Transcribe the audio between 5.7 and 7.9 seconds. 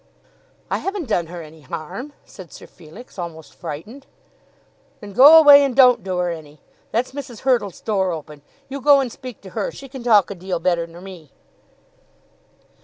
don't do her any. That's Mrs. Hurtle's